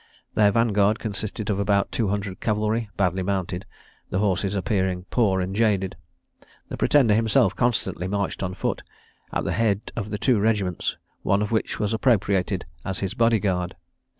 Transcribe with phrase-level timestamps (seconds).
[0.33, 3.67] Their van guard consisted of about two hundred cavalry, badly mounted,
[4.09, 5.95] the horses appearing poor and jaded.
[6.69, 8.81] The Pretender himself constantly marched on foot,
[9.31, 13.75] at the head of two regiments, one of which was appropriated as his body guard.